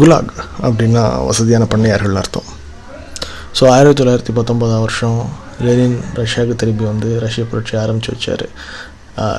Gulag 0.00 0.32
அப்படின்னா 0.66 1.02
வசதியான 1.28 1.64
பண்ணையார்கள் 1.72 2.18
அர்த்தம். 2.20 2.48
ஸோ 3.58 3.64
ஆயிரத்தி 3.74 3.98
தொள்ளாயிரத்தி 4.00 4.32
பத்தொம்போதாம் 4.38 4.84
வருஷம் 4.84 5.18
லெனின் 5.66 5.96
ரஷ்யாவுக்கு 6.18 6.60
திரும்பி 6.62 6.84
வந்து 6.90 7.08
ரஷ்ய 7.24 7.44
புரட்சி 7.50 7.74
ஆரம்பித்து 7.82 8.12
வச்சார். 8.14 8.44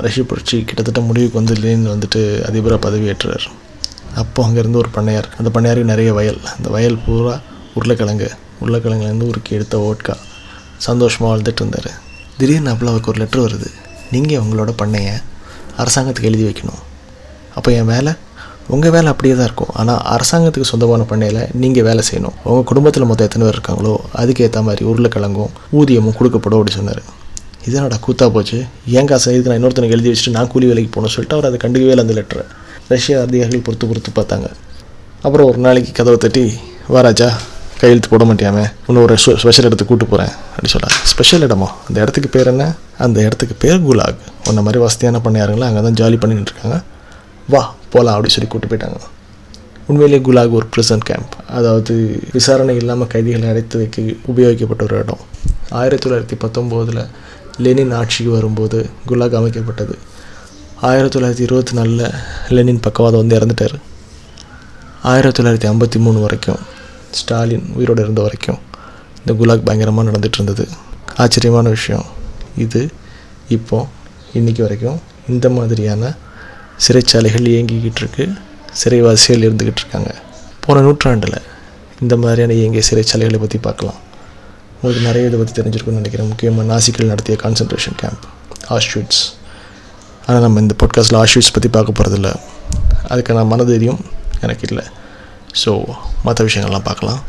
ரஷ்ய 0.06 0.22
புரட்சி 0.30 0.56
கிட்டத்தட்ட 0.68 1.00
முடிவுக்கு 1.08 1.40
வந்து 1.40 1.54
லெனின் 1.62 1.90
வந்துட்டு 1.92 2.22
அதிபராக 2.48 2.80
பதவியேற்றார். 2.86 3.46
அப்போ 4.22 4.40
அங்கேருந்து 4.46 4.80
ஒரு 4.82 4.90
பண்ணையார். 4.96 5.28
அந்த 5.38 5.48
பண்ணையாருக்கு 5.54 5.92
நிறைய 5.92 6.10
வயல். 6.18 6.40
அந்த 6.56 6.68
வயல் 6.76 6.98
பூரா 7.04 7.34
உருளைக்கிழங்கு. 7.78 8.30
உருளைக்கிழங்குலேருந்து 8.62 9.28
உருக்கி 9.32 9.52
எடுத்த 9.58 9.76
ஓட்கா 9.88 10.14
சந்தோஷமாக 10.88 11.30
வாழ்ந்துட்டு 11.30 11.62
இருந்தார் 11.62 11.90
திடீர்னு 12.38 12.70
அப்போ 12.72 12.90
அவருக்கு 12.90 13.12
ஒரு 13.12 13.20
லெட்ரு 13.22 13.40
வருது. 13.46 13.68
நீங்கள் 14.14 14.42
உங்களோட 14.44 14.70
பண்ணையை 14.82 15.14
அரசாங்கத்துக்கு 15.82 16.30
எழுதி 16.30 16.44
வைக்கணும். 16.48 16.82
அப்போ 17.58 17.70
என் 17.78 17.90
வேலை 17.94 18.12
உங்கள் 18.74 18.92
வேலை 18.94 19.08
அப்படியே 19.12 19.34
தான் 19.38 19.48
இருக்கும். 19.48 19.70
ஆனால் 19.80 20.00
அரசாங்கத்துக்கு 20.14 20.70
சொந்தமான 20.72 21.04
பண்ணையில் 21.12 21.40
நீங்கள் 21.62 21.86
வேலை 21.88 22.02
செய்யணும். 22.08 22.36
உங்கள் 22.50 22.66
குடும்பத்தில் 22.70 23.06
மொத்தம் 23.10 23.28
எத்தனை 23.28 23.44
பேர் 23.46 23.56
இருக்காங்களோ 23.58 23.94
அதுக்கேற்ற 24.22 24.62
மாதிரி 24.68 24.84
உருளைக்கிழங்கும் 24.90 25.52
ஊதியமும் 25.80 26.16
கொடுக்கப்படும் 26.18 26.58
அப்படி 26.60 26.74
சொன்னார். 26.78 27.02
இதனோட 27.68 27.96
கூத்தா 28.06 28.26
போச்சு? 28.34 28.58
ஏன் 28.98 29.08
காசு? 29.12 29.30
இதுக்கு 29.34 29.50
நான் 29.50 29.58
இன்னொருத்தனுக்கு 29.60 29.96
எழுதி 29.96 30.10
வச்சுட்டு 30.10 30.34
நான் 30.36 30.50
கூலி 30.52 30.66
வேலைக்கு 30.70 30.90
போகணும்னு 30.94 31.14
சொல்லிட்டு 31.16 31.36
அவர் 31.38 31.48
அதை 31.48 31.58
கண்டுக்கவே 31.64 31.92
இல்லை 31.94 32.04
அந்த 32.06 32.16
லெட்டரை 32.18 32.44
ரஷ்ய 32.92 33.16
அதிகாரிகள் 33.24 33.64
பொறுத்து 33.66 33.88
பொறுத்து 33.90 34.12
பார்த்தாங்க. 34.18 34.46
அப்புறம் 35.26 35.48
ஒரு 35.50 35.58
நாளைக்கு 35.66 35.90
கதவை 35.98 36.18
தட்டி 36.24 36.44
வாராஜா 36.94 37.28
கையெழுத்து 37.80 38.08
போட 38.12 38.24
மாட்டியாமே? 38.28 38.64
இன்னும் 38.86 39.04
ஒரு 39.06 39.14
ஸ்பெஷல் 39.42 39.66
இடத்துக்கு 39.68 39.90
கூட்டு 39.92 40.06
போகிறேன் 40.12 40.32
அப்படின்னு 40.52 40.72
சொல்கிறாங்க 40.74 40.96
ஸ்பெஷல் 41.12 41.44
இடமா? 41.46 41.68
அந்த 41.88 41.96
இடத்துக்கு 42.04 42.30
பேர் 42.36 42.50
என்ன? 42.52 42.64
அந்த 43.04 43.18
இடத்துக்கு 43.26 43.54
பேர் 43.62 43.78
குலாக். 43.86 44.22
உன்ன 44.48 44.62
மாதிரி 44.66 44.80
வசதியான 44.86 45.20
பண்ணியாருங்களா? 45.26 45.68
அங்கே 45.70 45.82
தான் 45.86 45.98
ஜாலி 46.00 46.18
பண்ணிட்டு 46.22 46.52
இருக்காங்க. 46.52 46.78
வா 47.54 47.62
போகலாம் 47.90 48.16
அப்படின்னு 48.16 48.36
சொல்லி 48.36 48.50
கூப்பிட்டு 48.50 48.76
போயிட்டாங்க. 48.76 49.00
உண்மையிலேயே 49.86 50.24
குலாக் 50.26 50.56
ஒரு 50.58 50.66
ப்ரிசன் 50.76 51.06
கேம்ப் 51.08 51.32
அதாவது 51.58 52.22
விசாரணை 52.32 52.76
இல்லாமல் 52.76 53.06
கைதிகளை 53.06 53.48
அடைத்து 53.48 53.78
வைக்க 53.78 54.02
உபயோகிக்கப்பட்ட 54.02 54.82
ஒரு 54.82 54.98
இடம். 54.98 55.22
ஆயிரத்தி 55.70 56.10
தொள்ளாயிரத்தி 56.10 56.38
பத்தொம்போதில் 56.44 57.06
லெனின் 57.58 57.90
ஆட்சிக்கு 57.90 58.32
வரும்போது 58.32 58.78
குலாக் 59.06 59.34
அமைக்கப்பட்டது. 59.40 59.94
ஆயிரத்தி 60.80 61.14
தொள்ளாயிரத்தி 61.18 61.40
இருபத்தி 61.40 61.72
நாலில் 61.72 62.04
லெனின் 62.48 62.80
பக்கவாதம் 62.80 63.20
வந்து 63.20 63.38
இறந்துட்டார். 63.38 63.76
ஆயிரத்தி 65.02 65.42
தொள்ளாயிரத்தி 65.42 65.70
ஐம்பத்தி 65.72 65.98
மூணு 65.98 66.20
வரைக்கும் 66.20 66.60
ஸ்டாலின் 67.10 67.66
உயிரோடு 67.74 68.02
இருந்த 68.02 68.22
வரைக்கும் 68.22 68.58
இந்த 69.18 69.32
குலாக் 69.32 69.64
பயங்கரமாக 69.64 70.10
நடந்துகிட்டு 70.10 70.38
இருந்தது. 70.38 70.68
ஆச்சரியமான 71.16 71.68
விஷயம். 71.68 72.04
இது 72.56 72.88
இப்போ 73.48 73.86
இன்னைக்கு 74.32 74.62
வரைக்கும் 74.62 74.98
இந்த 75.28 75.48
மாதிரியான 75.48 76.12
சிறைச்சாலைகள் 76.84 77.46
இயங்கிக்கிட்டு 77.52 78.00
இருக்கு 78.02 78.24
சிறைவாசிகள் 78.80 79.44
இருந்துக்கிட்டு 79.46 79.82
இருக்காங்க 79.82 80.10
போன 80.64 80.82
நூற்றாண்டில் 80.86 81.38
இந்த 82.02 82.14
மாதிரியான 82.22 82.54
இயங்கிய 82.58 82.82
சிறைச்சாலைகளை 82.88 83.38
பற்றி 83.42 83.58
பார்க்கலாம். 83.66 83.98
உங்களுக்கு 84.74 85.02
நிறைய 85.08 85.28
இதை 85.30 85.38
பற்றி 85.40 85.54
தெரிஞ்சிருக்கும்னு 85.58 86.00
நினைக்கிறேன். 86.00 86.28
முக்கியமாக 86.30 86.64
நாசிக்கல் 86.72 87.10
நடத்திய 87.12 87.36
கான்சன்ட்ரேஷன் 87.42 87.98
கேம்ப் 88.02 88.24
ஆஷ்விட்ஸ் 88.76 89.22
ஆனால் 90.26 90.44
நம்ம 90.44 90.60
இந்த 90.64 90.74
பாட்காஸ்ட்டில் 90.82 91.18
ஆஷ்விட்ஸ் 91.22 91.52
பற்றி 91.56 91.70
பார்க்க 91.76 91.98
போகிறதில்ல 91.98 92.30
அதுக்கான 93.12 93.44
மனதைரியம் 93.52 94.00
எனக்கு 94.44 94.64
இல்லை. 94.68 94.84
ஸோ 95.62 95.70
மற்ற 96.26 96.40
விஷயங்கள்லாம் 96.48 96.86
பார்க்கலாம். 96.88 97.20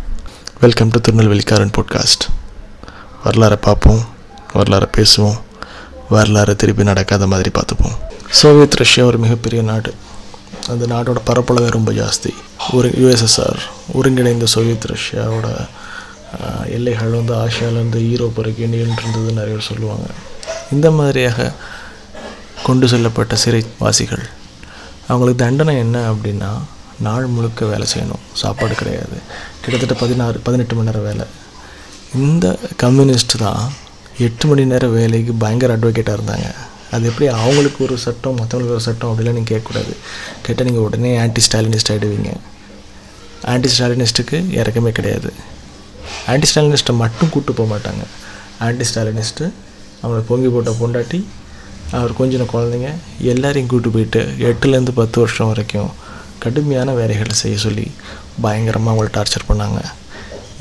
வெல்கம் 0.64 0.94
டு 0.94 1.02
திருநெல்வேலிக்காரன் 1.06 1.74
பாட்காஸ்ட் 1.78 2.26
வரலாறை 3.26 3.58
பார்ப்போம் 3.68 4.02
வரலாறை 4.58 4.90
பேசுவோம் 4.98 5.40
வரலாறு 6.16 6.54
திருப்பி 6.62 6.84
நடக்காத 6.92 7.26
மாதிரி 7.34 7.52
பார்த்துப்போம். 7.58 7.98
சோவியத் 8.32 8.74
ரஷ்யா 8.74 9.06
ஒரு 9.06 9.18
மிகப்பெரிய 9.18 9.62
நாடு. 9.62 9.94
அந்த 10.70 10.86
நாட்டோட 10.88 11.16
பரப்பளவே 11.26 11.70
ரொம்ப 11.70 11.92
ஜாஸ்தி. 11.92 12.34
ஒரு 12.72 12.90
யுஎஸ்எஸ்ஆர் 12.90 13.60
ஒருங்கிணைந்த 13.94 14.46
சோவியத் 14.46 14.86
ரஷ்யாவோட 14.86 15.68
எல்லைகள் 16.70 17.10
வந்து 17.10 17.34
ஆசியாவிலேருந்து 17.34 18.00
ஈரோப் 18.00 18.34
வரைக்கும் 18.36 18.74
நீண்டிருந்தது 18.74 19.32
நிறைய 19.32 19.56
பேர் 19.56 19.68
சொல்லுவாங்க. 19.68 20.06
இந்த 20.72 20.92
மாதிரியாக 20.92 21.54
கொண்டு 22.64 22.88
செல்லப்பட்ட 22.88 23.34
சிறைவாசிகள். 23.34 24.24
அவங்களுக்கு 25.08 25.46
தண்டனை 25.46 25.78
என்ன 25.78 26.12
அப்படின்னா 26.12 26.52
நாள் 27.00 27.26
முழுக்க 27.26 27.66
வேலை 27.66 27.88
செய்யணும். 27.98 28.24
சாப்பாடு 28.34 28.76
கிடையாது. 28.76 29.18
கிட்டத்தட்ட 29.62 29.94
பதினாறு 29.94 30.40
பதினெட்டு 30.40 30.76
மணி 30.76 30.88
நேரம் 30.88 31.04
வேலை. 31.04 31.26
இந்த 32.16 32.58
கம்யூனிஸ்ட் 32.78 33.38
தான் 33.38 33.74
எட்டு 34.18 34.48
மணி 34.48 34.66
நேரம் 34.66 34.94
வேலைக்கு 34.94 35.34
பயங்கர 35.34 35.78
அட்வொகேட்டாக 35.78 36.18
இருந்தாங்க. 36.20 36.56
அது 36.96 37.04
எப்படி 37.12 37.28
அவங்களுக்கு 37.40 37.80
ஒரு 37.88 37.96
சட்டம் 38.06 38.38
மற்றவங்களுக்கு 38.40 38.78
ஒரு 38.78 38.86
சட்டம் 38.88 39.12
அப்படிலாம் 39.12 39.38
நீங்கள் 39.40 39.54
கேட்கக்கூடாது. 39.54 39.94
கேட்டால் 40.46 40.68
நீங்கள் 40.70 40.86
உடனே 40.88 41.12
ஆன்டி 41.24 41.42
ஸ்டாலினிஸ்ட் 41.48 41.92
ஆகிடுவீங்க 41.94 42.32
ஆன்டி 43.52 43.70
ஸ்டாலினிஸ்ட்டுக்கு 43.76 44.38
இறக்கமே 44.60 44.92
கிடையாது. 44.98 45.30
ஆன்டி 46.32 46.48
ஸ்டாலினிஸ்ட்டை 46.52 46.96
மட்டும் 47.04 47.32
கூப்பிட்டு 47.34 47.58
போக 47.60 47.68
மாட்டாங்க. 47.74 48.04
ஆன்டி 48.68 48.86
ஸ்டாலினிஸ்ட்டு 48.90 49.46
அவங்களை 50.02 50.22
பொங்கி 50.32 50.50
போட்ட 50.56 50.72
பொண்டாட்டி 50.82 51.20
அவர் 52.00 52.12
கொஞ்சம் 52.20 52.52
குழந்தைங்க 52.54 52.90
எல்லாரையும் 53.32 53.70
கூப்பிட்டு 53.72 53.96
போயிட்டு 53.96 54.22
எட்டுலேருந்து 54.50 54.94
பத்து 55.00 55.18
வருஷம் 55.24 55.50
வரைக்கும் 55.52 55.90
கடுமையான 56.44 56.94
வேலைகளை 57.00 57.36
செய்ய 57.42 57.58
சொல்லி 57.66 57.88
பயங்கரமாக 58.44 58.92
அவங்கள 58.94 59.10
டார்ச்சர் 59.18 59.50
பண்ணாங்க. 59.50 59.80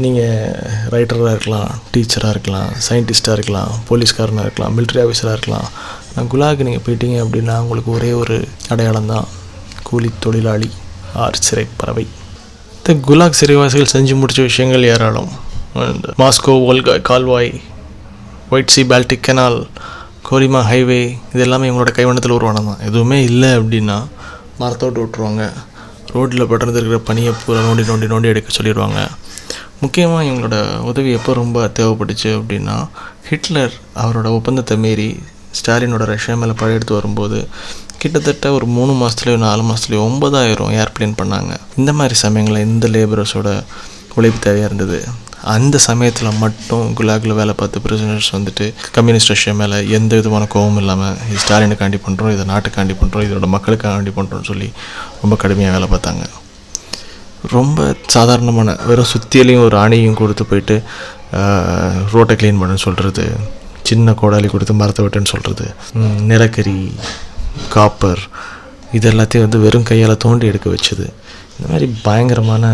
நீங்கள் 0.04 0.52
ரைட்டராக 0.92 1.32
இருக்கலாம் 1.36 1.70
டீச்சராக 1.92 2.32
இருக்கலாம் 2.34 2.70
சயின்டிஸ்ட்டாக 2.86 3.36
இருக்கலாம் 3.38 3.72
போலீஸ்காரனாக 3.88 4.44
இருக்கலாம் 4.46 4.74
மிலிட்ரி 4.76 5.00
ஆஃபீஸராக 5.04 5.36
இருக்கலாம் 5.36 5.68
நான் 6.14 6.30
குலாக்கு 6.32 6.66
நீங்கள் 6.68 6.84
போயிட்டீங்க 6.86 7.16
அப்படின்னா 7.24 7.54
உங்களுக்கு 7.64 7.90
ஒரே 7.96 8.10
ஒரு 8.22 8.36
அடையாளம் 8.74 9.10
தான் 9.12 9.26
கூலி 9.88 10.10
தொழிலாளி 10.24 10.70
ஆர் 11.24 11.40
சிறை 11.46 11.64
பறவை. 11.80 12.04
இந்த 12.78 12.94
குலாக் 13.08 13.38
சிறைவாசிகள் 13.40 13.92
செஞ்சு 13.94 14.14
முடித்த 14.20 14.42
விஷயங்கள் 14.48 14.88
ஏராளம். 14.92 15.30
மாஸ்கோ 16.20 16.52
ஒல்கா 16.70 16.94
கால்வாய் 17.08 17.52
White 18.54 18.74
Sea 18.74 18.82
Baltic 18.92 19.26
canal 19.28 19.58
Kolyma 20.28 20.60
highway 20.70 21.00
இது 21.32 21.42
எல்லாமே 21.46 21.68
இவங்களோட 21.68 21.92
கைவண்ணத்தில் 21.98 22.36
உருவானம் 22.38 22.68
தான் 22.70 22.84
எதுவுமே 22.88 23.18
இல்லை 23.30 23.50
அப்படின்னா 23.58 23.98
மரத்தோட்டு 24.62 25.00
விட்டுருவாங்க. 25.02 25.44
ரோட்டில் 26.14 26.48
பட்டணத்தில் 26.50 26.82
இருக்கிற 26.82 27.02
பனியை 27.10 27.32
பூரா 27.42 27.60
நோண்டி 27.66 27.84
நோண்டி 27.90 28.06
நோண்டி 28.12 28.30
எடுக்க 28.32 28.50
சொல்லிடுவாங்க. 28.56 29.00
முக்கியமாக 29.82 30.24
இவங்களோட 30.28 30.56
உதவி 30.88 31.10
எப்போ 31.18 31.34
ரொம்ப 31.42 31.66
தேவைப்பட்டுச்சு 31.76 32.30
அப்படின்னா 32.38 32.74
ஹிட்லர் 33.28 33.74
அவரோட 34.02 34.28
ஒப்பந்தத்தை 34.38 34.76
மீறி 34.84 35.08
ஸ்டாலினோட 35.58 36.04
ரஷ்யா 36.10 36.34
மேலே 36.40 36.54
படையெடுத்து 36.60 36.98
வரும்போது 36.98 37.38
கிட்டத்தட்ட 38.02 38.50
ஒரு 38.56 38.66
மூணு 38.74 38.92
மாதத்துலையோ 39.00 39.38
நாலு 39.46 39.62
மாதத்துலையோ 39.68 40.02
ஒன்பதாயிரம் 40.08 40.74
ஏர்ப்ளேன் 40.80 41.16
பண்ணாங்க. 41.20 41.52
இந்த 41.80 41.90
மாதிரி 41.98 42.14
சமயங்களில் 42.24 42.66
இந்த 42.68 42.88
லேபரர்ஸோட 42.94 43.48
உழைப்பு 44.18 44.38
தேவையாக 44.46 44.68
இருந்தது. 44.68 44.98
அந்த 45.54 45.76
சமயத்தில் 45.88 46.38
மட்டும் 46.42 46.86
குலாகில் 46.98 47.36
வேலை 47.40 47.54
பார்த்து 47.60 47.82
பிரிசனர்ஸ் 47.84 48.30
வந்துட்டு 48.36 48.64
கம்யூனிஸ்ட் 48.96 49.32
ரஷ்யா 49.32 49.52
மேலே 49.60 49.76
எந்த 49.98 50.12
விதமான 50.20 50.46
கோபம் 50.54 50.80
இல்லாமல் 50.82 51.16
இது 51.28 51.42
ஸ்டாலினுக்காண்டி 51.44 52.00
பண்ணுறோம் 52.06 52.34
இதை 52.36 52.46
நாட்டுக்காண்டி 52.52 52.96
பண்ணுறோம் 53.02 53.26
இதோட 53.28 53.48
மக்களுக்காண்டி 53.56 54.14
பண்ணுறோம்னு 54.18 54.50
சொல்லி 54.52 54.70
ரொம்ப 55.22 55.36
கடுமையாக 55.44 55.76
வேலை 55.76 55.88
பார்த்தாங்க. 55.94 56.24
ரொம்ப 57.48 57.96
சாதாரணமான 58.06 58.76
வெறும் 58.86 59.10
சுத்தியலையும் 59.12 59.62
ஒரு 59.62 59.76
ஆணையும் 59.76 60.14
கொடுத்து 60.14 60.46
போயிட்டு 60.46 60.82
ரோட்டை 62.12 62.36
க்ளீன் 62.36 62.60
பண்ணுன்னு 62.60 62.74
சொல்கிறது 62.74 63.24
சின்ன 63.82 64.12
கோடாலி 64.12 64.48
கொடுத்து 64.48 64.74
மரத்தை 64.74 65.04
விட்டுன்னு 65.04 65.24
சொல்கிறது 65.24 65.66
நிலக்கரி 66.20 66.92
காப்பர் 67.68 68.22
இது 68.92 69.10
எல்லாத்தையும் 69.10 69.40
வந்து 69.40 69.58
வெறும் 69.58 69.82
கையால் 69.82 70.16
தோண்டி 70.16 70.46
எடுக்க 70.46 70.70
வச்சது. 70.70 71.04
இந்த 71.58 71.72
மாதிரி 71.72 71.94
பயங்கரமான 72.02 72.64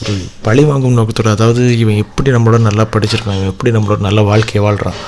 ஒரு 0.00 0.14
பழி 0.42 0.64
வாங்கும் 0.64 0.92
நோக்கத்தோட 0.92 1.30
அதாவது 1.30 1.78
இவன் 1.78 1.96
எப்படி 1.96 2.30
நம்மளோட 2.30 2.58
நல்லா 2.58 2.86
படிச்சிருக்கான் 2.92 3.36
இவன் 3.36 3.46
எப்படி 3.46 3.70
நம்மளோட 3.70 3.98
நல்ல 3.98 4.20
வாழ்க்கையை 4.22 4.64
வாழ்கிறான் 4.64 4.98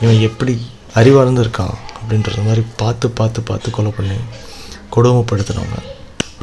இவன் 0.00 0.20
எப்படி 0.20 0.54
அறிவார்ந்து 0.94 1.42
இருக்கான் 1.42 1.74
அப்படின்றது 1.94 2.42
மாதிரி 2.42 2.64
பார்த்து 2.76 3.10
பார்த்து 3.10 3.42
பார்த்து 3.42 3.70
கொலை 3.70 3.92
பண்ணி 3.96 4.16
கொடுமைப்படுத்துகிறவங்க 4.90 5.78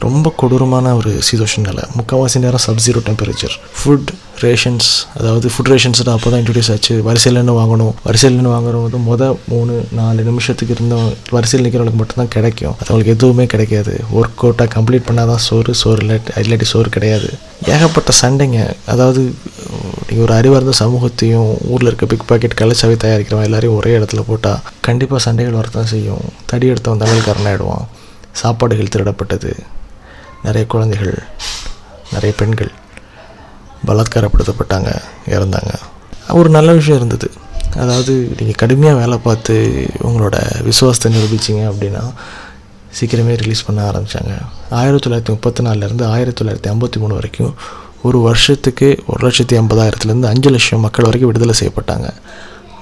ரொம்ப 0.05 0.31
கொடூரமான 0.39 0.87
ஒரு 0.97 1.11
சீதோஷன் 1.27 1.65
நிலை 1.67 1.83
முக்கால்வாசி 1.97 2.39
நேரம் 2.43 2.61
sub 2.63 2.81
zero 2.85 2.99
temperature 3.07 3.55
food 3.77 4.09
rations 4.43 4.89
அதாவது 5.19 5.47
ஃபுட் 5.53 5.69
ரேஷன்ஸ் 5.71 6.01
அப்போ 6.13 6.29
தான் 6.31 6.41
இன்ட்ரடியூஸ் 6.41 6.69
ஆச்சு. 6.73 6.95
வரிசையில் 7.07 7.39
என்ன 7.41 7.53
வாங்கணும்? 7.59 7.93
வரிசையில் 8.07 8.37
என்ன 8.39 8.49
வாங்குறது 8.55 8.99
மொதல் 9.07 9.37
மூணு 9.51 9.73
நாலு 9.99 10.23
நிமிஷத்துக்கு 10.27 10.73
இருந்த 10.77 10.95
வரிசையில் 11.35 11.65
நிற்கிறவங்களுக்கு 11.65 12.01
மட்டும்தான் 12.01 12.31
கிடைக்கும். 12.35 12.75
அது 12.79 12.87
அவங்களுக்கு 12.91 13.15
எதுவுமே 13.17 13.45
கிடைக்காது. 13.53 13.93
ஒர்க் 14.19 14.43
அவுட்டாக 14.45 14.69
கம்ப்ளீட் 14.75 15.07
பண்ணால் 15.07 15.29
தான் 15.31 15.41
சோறு 15.47 15.73
சோறு 15.81 16.01
இல்லாட்டி 16.03 16.43
இல்லாட்டி 16.43 16.67
சோறு 16.73 16.91
கிடையாது. 16.97 17.29
ஏகப்பட்ட 17.73 18.13
சண்டைங்க. 18.21 18.59
அதாவது 18.93 19.21
நீங்கள் 20.07 20.25
ஒரு 20.27 20.35
அறிவார்ந்த 20.39 20.75
சமூகத்தையும் 20.81 21.49
ஊரில் 21.71 21.89
இருக்க 21.91 22.07
பிக் 22.13 22.27
பாக்கெட் 22.31 22.59
கலைச்சாவே 22.61 22.97
தயாரிக்கிறவன் 23.05 23.47
எல்லாரையும் 23.49 23.77
ஒரே 23.79 23.93
இடத்துல 23.99 24.23
போட்டால் 24.29 24.61
கண்டிப்பாக 24.89 25.21
சண்டைகள் 25.27 25.59
வரத்தான் 25.61 25.91
செய்யும். 25.93 26.27
தடி 26.51 26.67
எடுத்தவன் 26.73 27.03
தமிழ்காரன் 27.05 27.49
ஆகிடுவான் 27.53 27.87
சாப்பாடுகள் 28.43 28.93
திருடப்பட்டது. 28.95 29.51
நிறைய 30.43 30.67
குழந்தைகள் 30.67 31.15
நிறைய 32.13 32.35
பெண்கள் 32.41 32.71
பலாத்காரப்படுத்தப்பட்டாங்க 33.87 34.91
இறந்தாங்க. 35.25 35.73
ஒரு 36.29 36.49
நல்ல 36.49 36.73
விஷயம் 36.73 36.99
இருந்தது. 36.99 37.27
அதாவது 37.83 38.13
நீங்கள் 38.37 38.59
கடுமையாக 38.61 38.99
வேலை 38.99 39.17
பார்த்து 39.17 39.55
உங்களோட 40.03 40.63
விசுவாசத்தை 40.63 41.09
நிரூபிச்சிங்க 41.15 41.63
அப்படின்னா 41.71 42.03
சீக்கிரமே 42.99 43.33
ரிலீஸ் 43.41 43.65
பண்ண 43.65 43.91
ஆரம்பித்தாங்க 43.91 44.33
ஆயிரத்தி 44.69 45.09
தொள்ளாயிரத்தி 45.09 45.33
முப்பத்தி 45.35 45.63
நாலுலேருந்து 45.63 46.05
ஆயிரத்தி 46.05 46.37
தொள்ளாயிரத்தி 46.39 46.69
ஐம்பத்தி 46.73 46.97
மூணு 47.01 47.13
வரைக்கும் 47.13 47.55
ஒரு 48.01 48.19
வருஷத்துக்கு 48.19 48.87
ஒரு 49.07 49.27
லட்சத்தி 49.27 49.55
ஐம்பதாயிரத்துலேருந்து 49.61 50.29
அஞ்சு 50.31 50.49
லட்சம் 50.49 50.79
மக்கள் 50.79 51.05
வரைக்கும் 51.05 51.31
விடுதலை 51.31 51.55
செய்யப்பட்டாங்க. 51.59 52.09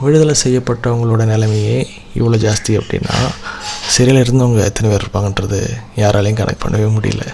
விடுதலை 0.01 0.35
செய்யப்பட்டவங்களோட 0.43 1.25
நிலைமையே 1.25 1.77
இவ்வளோ 2.15 2.37
ஜாஸ்தி 2.45 2.73
அப்படின்னா 2.79 3.15
சிறையில் 3.87 4.23
இருந்தவங்க 4.23 4.63
எத்தனை 4.63 4.89
பேர் 4.91 5.03
இருப்பாங்கன்றது 5.03 5.59
யாராலையும் 5.95 6.39
கனெக்ட் 6.41 6.63
பண்ணவே 6.65 6.87
முடியல. 6.97 7.25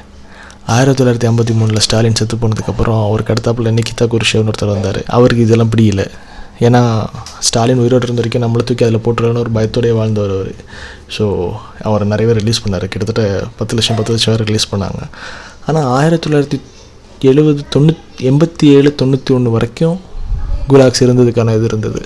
ஆயிரத்தி 0.67 1.03
தொள்ளாயிரத்தி 1.03 1.29
ஐம்பத்தி 1.29 1.53
மூணில் 1.59 1.79
ஸ்டாலின் 1.79 2.15
செத்து 2.15 2.35
போனதுக்கப்புறம் 2.35 3.05
அவருக்கு 3.05 3.33
அடுத்தாப்பில் 3.33 3.73
நிக்கிதா 3.77 4.05
குருஷேவ்னு 4.05 4.51
ஒருத்தர் 4.51 4.73
வந்தார். 4.73 5.03
அவருக்கு 5.05 5.43
இதெல்லாம் 5.43 5.69
பிடிக்கல. 5.69 6.09
ஏன்னா 6.59 7.05
ஸ்டாலின் 7.39 7.77
உயிரோடு 7.77 8.05
இருந்த 8.07 8.21
வரைக்கும் 8.21 8.43
நம்மளை 8.43 8.63
தூக்கி 8.63 8.85
அதில் 8.85 8.99
போட்டுருவேன்னு 8.99 9.37
ஒரு 9.37 9.51
பயத்தோடய 9.53 9.93
வாழ்ந்தவர் 9.93 10.31
அவர். 10.31 10.53
ஸோ 11.17 11.51
அவரை 11.83 12.07
நிறைய 12.07 12.33
பேர் 12.33 12.43
ரிலீஸ் 12.43 12.61
பண்ணார். 12.67 12.85
கிட்டத்தட்ட 12.85 13.43
பத்து 13.57 13.75
லட்சம் 13.75 13.95
பத்து 13.95 14.11
லட்சம் 14.11 14.35
பேர் 14.35 14.45
ரிலீஸ் 14.45 14.73
பண்ணாங்க. 14.75 15.01
ஆனால் 15.65 15.83
ஆயிரத்தி 15.83 16.29
தொள்ளாயிரத்தி 16.29 16.59
எழுபது 17.21 17.63
தொண்ணூத் 17.75 18.05
எண்பத்தி 18.17 18.63
ஏழு 18.63 18.95
தொண்ணூற்றி 19.01 19.31
ஒன்று 19.31 19.51
வரைக்கும் 19.51 19.99
குலாக்ஸ் 20.69 21.03
இருந்ததுக்கான 21.05 21.55
இது 21.55 21.63
இருந்தது. 21.63 22.01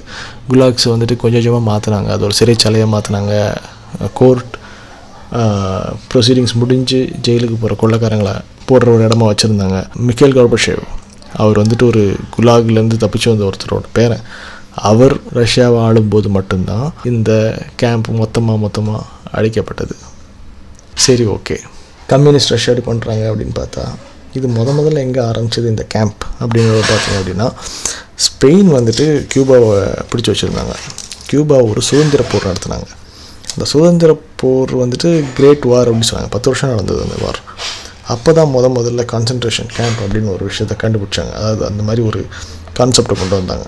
குலாக்ஸ் 0.50 0.90
வந்துட்டு 0.90 1.16
கொஞ்சம் 1.16 1.44
கொஞ்சமாக 1.44 1.66
மாற்றினாங்க 1.72 2.08
அது 2.08 2.24
ஒரு 2.24 2.36
சிறைச்சாலையாக 2.40 2.94
மாற்றினாங்க 2.96 3.58
கோர்ட் 4.14 4.54
ப்ரொசீடிங்ஸ் 6.12 6.60
முடிஞ்சு 6.62 7.00
ஜெயிலுக்கு 7.28 7.58
போகிற 7.62 7.76
கொள்ளக்காரங்களை 7.82 8.36
போடுற 8.70 8.88
ஒரு 8.96 9.04
இடமா 9.08 9.26
வச்சுருந்தாங்க. 9.32 9.80
மிக்கேல் 10.08 10.36
கார்பஷேவ். 10.38 10.84
அவர் 11.44 11.62
வந்துட்டு 11.62 11.86
ஒரு 11.92 12.04
குலாகிலேருந்து 12.36 12.98
தப்பிச்சு 13.04 13.30
வந்த 13.32 13.44
ஒருத்தரோட 13.50 13.88
பேரை 13.98 14.18
அவர் 14.90 15.16
ரஷ்யாவை 15.40 15.78
ஆளும்போது 15.88 16.30
மட்டும்தான் 16.38 16.88
இந்த 17.12 17.32
கேம்ப் 17.82 18.10
மொத்தமாக 18.22 18.58
மொத்தமாக 18.64 19.04
அழிக்கப்பட்டது. 19.38 19.96
சரி 21.06 21.26
ஓகே 21.36 21.58
கம்யூனிஸ்ட் 22.12 22.54
ரஷ்யா 22.56 22.74
எப்படி 22.74 22.88
பண்ணுறாங்க 22.90 23.24
அப்படின்னு 23.32 23.56
பார்த்தா 23.62 23.84
இது 24.38 24.48
முத 24.58 24.70
முதல்ல 24.78 25.06
எங்கே 25.08 25.22
ஆரம்பிச்சது 25.30 25.68
இந்த 25.74 25.84
கேம்ப் 25.96 26.24
அப்படின்னு 26.42 26.82
பார்த்தீங்க 26.92 27.18
அப்படின்னா 27.22 27.48
ஸ்பெயின் 28.26 28.70
வந்துட்டு 28.78 29.06
கியூபாவை 29.32 29.72
பிடிச்சி 30.12 30.30
வச்சுருந்தாங்க. 30.32 30.76
கியூபா 31.30 31.58
ஒரு 31.72 31.82
சுதந்திர 31.90 32.24
போர் 32.32 32.48
நடத்துனாங்க. 32.50 32.90
இந்த 33.56 33.66
சுதந்திர 33.74 34.12
போர் 34.42 34.72
வந்துட்டு 34.84 35.10
கிரேட் 35.38 35.66
வார் 35.72 35.88
அப்படின்னு 35.90 36.10
சொன்னாங்க 36.12 36.32
பத்து 36.36 36.50
வருஷம் 36.52 36.72
நடந்தது 36.74 37.02
அந்த 37.06 37.18
வார் 37.24 37.40
அப்போ 38.14 38.32
தான் 38.38 38.52
முத 38.56 38.66
முதல்ல 38.78 39.04
கான்சன்ட்ரேஷன் 39.12 39.70
கேம்ப் 39.76 40.00
அப்படின்னு 40.04 40.30
ஒரு 40.34 40.44
விஷயத்தை 40.50 40.76
கண்டுபிடிச்சாங்க. 40.82 41.32
அதாவது 41.40 41.64
அந்த 41.70 41.82
மாதிரி 41.84 42.02
ஒரு 42.10 42.20
கான்செப்டை 42.80 43.16
கொண்டு 43.22 43.36
வந்தாங்க. 43.40 43.66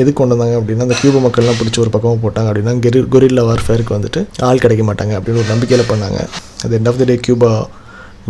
எதுக்கு 0.00 0.18
கொண்டு 0.20 0.34
வந்தாங்க 0.34 0.54
அப்படின்னா 0.60 0.86
அந்த 0.86 0.96
கியூப 1.00 1.18
மக்கள்லாம் 1.24 1.58
பிடிச்சி 1.58 1.80
ஒரு 1.82 1.90
பக்கமாக 1.96 2.18
போட்டாங்க 2.22 2.48
அப்படின்னா 2.50 2.72
கெரி 2.84 3.00
கொரில்லா 3.14 3.42
வார்ஃபேருக்கு 3.48 3.96
வந்துட்டு 3.96 4.20
ஆள் 4.48 4.62
கிடைக்க 4.64 4.84
மாட்டாங்க 4.90 5.12
அப்படின்னு 5.18 5.42
ஒரு 5.42 5.50
நம்பிக்கையில் 5.52 5.90
பண்ணாங்க. 5.90 6.20
அது 6.64 6.78
end 6.78 6.88
of 6.92 7.00
the 7.02 7.06
day 7.10 7.16
Cuba 7.26 7.50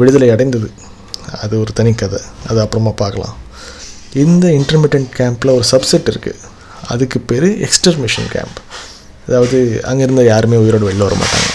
விடுதலை 0.01 0.29
அடைந்தது. 0.35 0.69
அது 1.45 1.55
ஒரு 1.61 1.73
தனி 1.79 1.93
கதை. 2.03 2.21
அது 2.49 2.59
அப்புறமா 2.65 2.93
பார்க்கலாம். 3.03 3.37
இந்த 4.25 4.47
இன்டர்மீடியன்ட் 4.59 5.13
கேம்பில் 5.21 5.55
ஒரு 5.59 5.65
சப்செட் 5.71 6.11
இருக்குது 6.13 6.43
அதுக்கு 6.93 7.21
பேர் 7.31 7.49
எக்ஸ்டர்மிஷன் 7.67 8.29
கேம்ப் 8.35 8.59
அதாவது 9.27 9.59
அங்கே 9.91 10.03
இருந்த 10.07 10.23
யாருமே 10.33 10.57
உயிரோடு 10.63 10.89
வெளில 10.89 11.07
வர 11.09 11.17
மாட்டாங்க. 11.21 11.51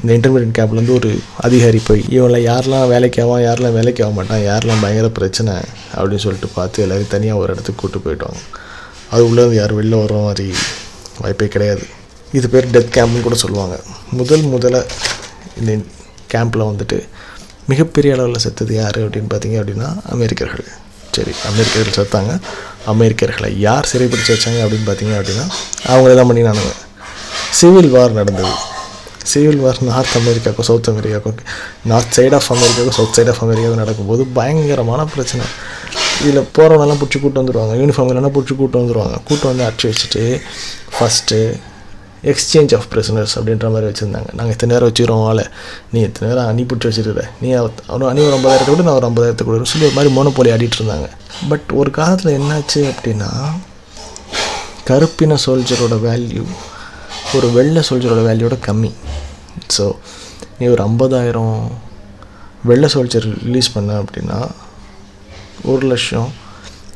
இந்த 0.00 0.10
இன்டர்மீடியட் 0.16 0.56
கேப்லேருந்து 0.58 0.94
ஒரு 0.98 1.10
அதிகாரி 1.46 1.78
போய் 1.88 2.02
இவங்களை 2.14 2.38
யாரெல்லாம் 2.48 2.88
வேலைக்கு 2.92 3.20
ஆவான் 3.24 3.44
யாரெல்லாம் 3.46 3.76
வேலைக்கு 3.78 4.02
ஆக 4.04 4.12
மாட்டான் 4.16 4.42
யாரெல்லாம் 4.48 4.82
பயங்கர 4.84 5.08
பிரச்சனை? 5.18 5.54
அப்படின்னு 5.96 6.24
சொல்லிட்டு 6.24 6.48
பார்த்து 6.56 6.82
எல்லோரும் 6.84 7.12
தனியாக 7.14 7.42
ஒரு 7.42 7.52
இடத்துக்கு 7.54 7.80
கூட்டு 7.82 8.00
போயிடுவாங்க 8.06 8.40
அது 9.12 9.22
உள்ளேருந்து 9.28 9.58
யார் 9.60 9.76
வெளில 9.78 10.00
வர 10.02 10.14
மாதிரி 10.26 10.48
வாய்ப்பே 11.22 11.48
கிடையாது. 11.54 11.84
இது 12.38 12.46
பேர் 12.54 12.72
டெத் 12.74 12.94
கேம்ப்னு 12.96 13.26
கூட 13.26 13.36
சொல்லுவாங்க. 13.44 13.76
முதல் 14.20 14.44
முதல்ல 14.54 14.78
இந்த 15.60 15.72
கேம்பில் 16.32 16.68
வந்துட்டு 16.70 16.98
மிகப்பெரிய 17.70 18.14
அளவில் 18.16 18.42
செத்தது 18.46 18.74
யார் 18.80 18.98
அப்படின்னு 19.04 19.30
பார்த்தீங்க 19.34 19.58
அப்படின்னா 19.62 19.88
அமெரிக்கர்கள். 20.14 20.66
சரி 21.16 21.32
அமெரிக்கர்கள் 21.50 21.96
செத்தாங்க. 21.98 22.32
அமெரிக்கர்களை 22.92 23.50
யார் 23.66 23.88
சிறைப்பிடிச்சு 23.92 24.34
வச்சாங்க 24.34 24.60
அப்படின்னு 24.64 24.88
பார்த்தீங்க 24.88 25.14
அப்படின்னா 25.20 25.46
அவங்களே 25.92 26.16
தான் 26.18 26.30
பண்ணினானுங்க. 26.30 26.72
சிவில் 27.56 27.90
வார் 27.94 28.16
நடந்தது. 28.16 28.54
சிவில் 29.30 29.60
வார் 29.64 29.78
நார்த் 29.88 30.16
அமெரிக்காவுக்கும் 30.18 30.66
சவுத் 30.68 30.88
அமெரிக்காவுக்கும் 30.92 31.38
நார்த் 31.90 32.14
சைட் 32.16 32.34
ஆஃப் 32.38 32.48
அமெரிக்காவுக்கும் 32.54 32.96
சவுத் 32.96 33.16
சைட் 33.16 33.30
ஆஃப் 33.32 33.40
அமெரிக்காவுக்கும் 33.44 33.82
நடக்கும்போது 33.82 34.22
பயங்கரமான 34.38 35.04
பிரச்சனை. 35.12 35.46
இதில் 36.20 36.48
போகிறவனெல்லாம் 36.56 37.00
பிடிச்சி 37.02 37.20
கூட்டு 37.22 37.40
வந்துடுவாங்க 37.42 37.74
யூனிஃபார்ம் 37.82 38.10
இல்லைனா 38.12 38.30
பிடிச்சி 38.36 38.56
கூட்டு 38.60 38.80
வந்துடுவாங்க 38.80 39.16
கூட்டு 39.28 39.46
வந்து 39.50 39.64
அடிச்சு 39.68 39.92
வச்சுட்டு 39.92 40.24
ஃபஸ்ட்டு 40.96 41.38
எக்ஸ்சேஞ்ச் 42.32 42.74
ஆஃப் 42.76 42.86
பிரிசனர்ஸ் 42.92 43.34
அப்படின்ற 43.38 43.66
மாதிரி 43.72 43.88
வச்சுருந்தாங்க. 43.90 44.28
நாங்கள் 44.36 44.54
இத்தனை 44.56 44.70
நேரம் 44.74 44.88
வச்சுக்கிறோம் 44.90 45.24
ஆளை. 45.30 45.44
நீ 45.92 46.00
இத்தனை 46.08 46.28
நேரம் 46.30 46.50
அணி 46.52 46.62
பிடிச்சி 46.70 46.88
வச்சுருக்க 46.90 47.24
நீ 47.40 47.50
அவனும் 47.52 48.08
அணி 48.12 48.22
ஒரு 48.28 48.36
ஐம்பதாயிரத்தை 48.38 48.70
கூட 48.70 48.86
நான் 48.88 48.98
ஒரு 49.00 49.08
ஐம்பதாயிரத்தை 49.10 49.44
கூட 49.50 49.64
சொல்லி 49.72 49.88
ஒரு 49.88 49.96
மாதிரி 49.98 50.14
மோனப்போலி 50.18 50.52
ஆடிட்டு 50.54 50.78
இருந்தாங்க. 50.80 51.10
பட் 51.48 51.68
ஒரு 51.80 51.90
காலத்தில் 51.98 52.38
என்னாச்சு 52.40 52.82
அப்படின்னா 52.92 53.32
கருப்பின 54.90 55.38
சோல்ஜரோட 55.46 55.98
வேல்யூ 56.08 56.46
ஒரு 57.36 57.48
வெள்ளை 57.56 57.82
சோல்ஜரோட 57.88 58.22
வேல்யூட 58.28 58.56
கம்மி. 58.66 58.90
ஸோ 59.76 59.84
நீ 60.58 60.64
ஒரு 60.74 60.82
ஐம்பதாயிரம் 60.88 61.56
வெள்ளை 62.70 62.88
சோல்ஜர் 62.94 63.26
ரிலீஸ் 63.46 63.74
பண்ண 63.74 63.90
அப்படின்னா 64.02 64.38
ஒரு 65.72 65.84
லட்சம் 65.92 66.28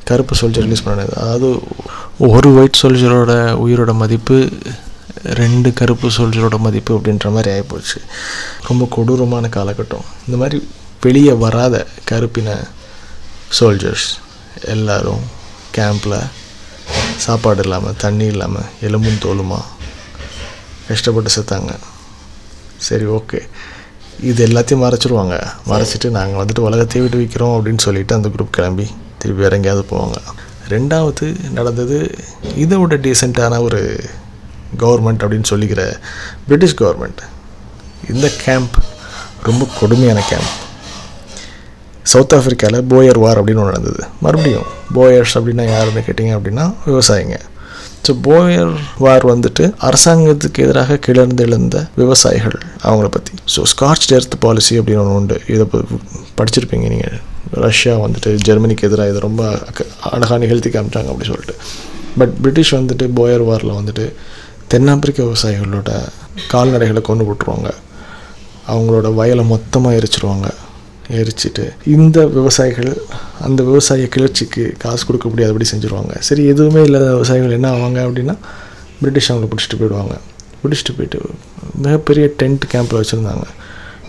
கருப்பு 0.08 0.34
சோல்ஜர் 0.40 0.64
ரிலீஸ் 0.66 0.86
பண்ணது 0.86 1.12
அதாவது 1.22 1.48
ஒரு 2.34 2.48
ஒயிட் 2.58 2.80
சோல்ஜரோட 2.82 3.32
உயிரோட 3.64 3.92
மதிப்பு 4.02 4.36
ரெண்டு 5.40 5.68
கருப்பு 5.78 6.08
சோல்ஜரோட 6.16 6.56
மதிப்பு 6.66 6.92
அப்படின்ற 6.96 7.28
மாதிரி 7.36 7.50
ஆகிப்போச்சு 7.54 7.98
ரொம்ப 8.68 8.86
கொடூரமான 8.96 9.48
காலகட்டம். 9.56 10.06
இந்த 10.26 10.36
மாதிரி 10.42 10.58
வெளியே 11.04 11.34
வராத 11.44 11.74
கருப்பின 12.10 12.56
சோல்ஜர்ஸ் 13.58 14.08
எல்லோரும் 14.74 15.24
கேம்பில் 15.76 16.18
சாப்பாடு 17.26 17.62
இல்லாமல் 17.64 17.98
தண்ணி 18.04 18.26
இல்லாமல் 18.34 18.70
எலும்பும் 18.86 19.22
தோலுமா 19.26 19.60
கஷ்டப்பட்டு 20.90 21.30
செத்தாங்க. 21.38 21.72
சரி 22.76 23.04
ஓகே. 23.04 23.40
இது 24.20 24.46
எல்லாத்தையும் 24.46 24.82
மறைச்சிருவாங்க. 24.84 25.34
மறைச்சிட்டு 25.68 26.10
நாங்கள் 26.10 26.40
வந்துட்டு 26.40 26.58
உலகத்தையே 26.58 27.06
விட்டு 27.06 27.18
வைக்கிறோம் 27.18 27.54
அப்படின்னு 27.54 27.78
சொல்லிட்டு 27.78 28.14
அந்த 28.14 28.28
குரூப் 28.28 28.50
கிளம்பி 28.50 28.86
திருப்பி 29.18 29.42
வேறு 29.42 29.56
எங்கேயாவது 29.56 29.86
போவாங்க. 29.90 30.18
ரெண்டாவது 30.68 31.50
நடந்தது 31.50 32.14
இதை 32.56 32.78
விட 32.78 32.96
டீசெண்டான 32.96 33.60
ஒரு 33.60 34.00
கவர்மெண்ட் 34.78 35.22
அப்படின்னு 35.24 35.48
சொல்லிக்கிற 35.50 36.00
பிரிட்டிஷ் 36.48 36.80
கவர்மெண்ட் 36.80 37.22
இந்த 38.12 38.30
கேம்ப் 38.44 38.76
ரொம்ப 39.42 39.66
கொடுமையான 39.80 40.24
கேம்ப் 40.28 40.52
சவுத் 42.02 42.32
ஆஃப்ரிக்காவில் 42.32 42.84
போயர் 42.90 43.18
வார் 43.18 43.36
அப்படின்னு 43.36 43.60
ஒன்று 43.62 43.72
நடந்தது. 43.72 44.04
மறுபடியும் 44.20 44.66
போயர்ஸ் 44.94 45.34
அப்படின்னா 45.34 45.64
யாருன்னு 45.72 46.04
கேட்டிங்க 46.06 46.34
அப்படின்னா 46.38 46.74
விவசாயிங்க. 46.86 47.40
ஸோ 48.10 48.14
போயர் 48.28 48.70
வார் 49.04 49.24
வந்துட்டு 49.30 49.64
அரசாங்கத்துக்கு 49.88 50.60
எதிராக 50.64 50.96
கிளர்ந்து 51.06 51.42
எழுந்த 51.46 51.76
விவசாயிகள் 52.00 52.56
அவங்கள 52.82 53.08
பற்றி 53.16 53.32
ஸோ 53.54 53.60
ஸ்காட்ச் 53.72 54.06
டெர்த் 54.10 54.34
பாலிசி 54.38 54.74
அப்படின்னு 54.80 55.02
ஒன்று 55.02 55.18
உண்டு. 55.18 55.36
இதை 55.54 55.64
படிச்சிருப்பீங்க 56.38 56.86
நீங்கள் 56.94 57.18
ரஷ்யா 57.66 57.94
வந்துட்டு 58.04 58.30
ஜெர்மனிக்கு 58.46 58.86
எதிராக 58.88 59.12
இதை 59.12 59.20
ரொம்ப 59.20 59.42
அழகாக 60.10 60.38
நிகழ்த்தி 60.38 60.70
காமிச்சாங்க 60.70 61.12
அப்படி 61.12 61.28
சொல்லிட்டு. 61.30 61.54
பட் 62.18 62.34
பிரிட்டிஷ் 62.40 62.74
வந்துட்டு 62.74 63.06
போயர் 63.20 63.44
வாரில் 63.50 63.78
வந்துட்டு 63.78 64.06
தென்னாப்பிரிக்க 64.74 65.20
விவசாயிகளோட 65.28 65.92
கால்நடைகளை 66.54 67.02
கொண்டு 67.10 67.26
விட்டுருவாங்க. 67.28 67.70
அவங்களோட 68.72 69.08
வயலை 69.14 69.44
மொத்தமாக 69.44 69.98
எரிச்சிருவாங்க. 70.00 70.48
எரிச்சிட்டு 71.18 71.64
இந்த 71.94 72.18
விவசாயிகள் 72.38 72.90
அந்த 73.46 73.60
விவசாய 73.68 74.08
கிளர்ச்சிக்கு 74.16 74.64
காசு 74.82 75.04
கொடுக்க 75.08 75.28
முடியாதபடி 75.28 75.66
செஞ்சுருவாங்க. 75.72 76.14
சரி 76.28 76.42
எதுவுமே 76.52 76.82
இல்லாத 76.88 77.08
விவசாயிகள் 77.16 77.56
என்ன 77.58 77.70
ஆவாங்க 77.76 78.00
அப்படின்னா 78.06 78.36
பிரிட்டிஷ் 79.00 79.30
அவங்கள 79.32 79.48
பிடிச்சிட்டு 79.52 79.78
போயிடுவாங்க. 79.80 80.16
பிடிச்சிட்டு 80.62 80.94
போயிட்டு 80.96 81.20
மிகப்பெரிய 81.84 82.26
டென்ட் 82.42 82.64
கேம்பில் 82.72 83.00
வச்சுருந்தாங்க. 83.00 83.46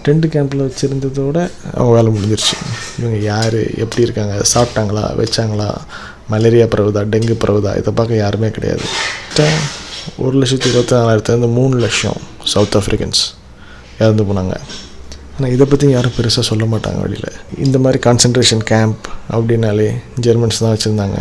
டென்ட் 0.05 0.25
கேம்பில் 0.35 0.63
வச்சுருந்ததோட 0.67 1.37
அவங்க 1.73 1.91
வேலை 1.97 2.09
முடிஞ்சிருச்சு. 2.15 2.55
இவங்க 2.99 3.17
யார் 3.31 3.59
எப்படி 3.83 4.01
இருக்காங்க 4.07 4.35
சாப்பிட்டாங்களா 4.53 5.03
வச்சாங்களா 5.21 5.69
மலேரியா 6.33 6.65
பரவுதா 6.73 7.01
டெங்கு 7.13 7.35
பரவுதா 7.43 7.71
இதை 7.81 7.91
பார்க்க 7.99 8.23
யாருமே 8.23 8.49
கிடையாது. 8.57 8.85
ஒரு 10.25 10.35
லட்சத்தி 10.41 10.69
இருபத்தி 10.71 10.95
நாலாயிரத்துலேருந்து 10.95 11.51
மூணு 11.59 11.75
லட்சம் 11.85 12.19
சவுத் 12.53 12.77
ஆஃப்ரிக்கன்ஸ் 12.79 13.21
இறந்து 13.99 14.23
போனாங்க. 14.29 14.55
ஆனால் 15.41 15.53
இதை 15.53 15.65
பற்றி 15.69 15.89
யாரும் 15.89 16.11
பெருசாக 16.17 16.39
சொல்ல 16.39 16.65
மாட்டாங்க 16.65 17.01
வெளியில். 17.01 17.31
இந்த 17.57 17.79
மாதிரி 17.79 17.99
கான்சன்ட்ரேஷன் 18.09 18.59
கேம்ப் 18.63 19.05
அப்படின்னாலே 19.31 19.93
ஜெர்மன்ஸ் 20.19 20.59
தான் 20.59 20.73
வச்சுருந்தாங்க. 20.75 21.19